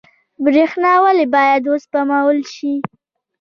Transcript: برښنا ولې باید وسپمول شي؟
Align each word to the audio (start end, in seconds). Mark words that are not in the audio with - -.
برښنا 0.43 0.93
ولې 1.03 1.25
باید 1.35 1.63
وسپمول 1.71 2.37
شي؟ 2.53 2.73